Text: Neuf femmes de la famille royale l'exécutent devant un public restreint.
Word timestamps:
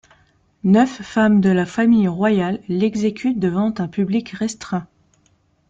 Neuf 0.63 1.03
femmes 1.03 1.41
de 1.41 1.51
la 1.51 1.67
famille 1.67 2.07
royale 2.07 2.59
l'exécutent 2.67 3.37
devant 3.37 3.71
un 3.77 3.87
public 3.87 4.29
restreint. 4.29 4.87